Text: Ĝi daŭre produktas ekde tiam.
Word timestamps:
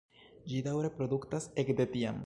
Ĝi 0.53 0.63
daŭre 0.69 0.91
produktas 0.97 1.49
ekde 1.65 1.91
tiam. 1.95 2.19